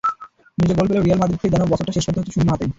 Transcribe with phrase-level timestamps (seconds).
[0.57, 2.69] নিজে গোল পেলেও রিয়াল মাদ্রিদকে যেমন বছরটা শেষ করতে হচ্ছে শূন্য হাতেই।